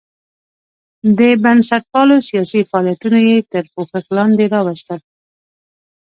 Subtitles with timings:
[1.17, 4.99] د بنسټپالو سیاسي فعالیتونه یې تر پوښښ لاندې راوستل.